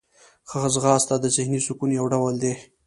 ځغاسته 0.73 1.15
د 1.19 1.25
ذهني 1.35 1.59
سکون 1.65 1.89
یو 1.99 2.05
ډول 2.13 2.35
دی 2.43 2.53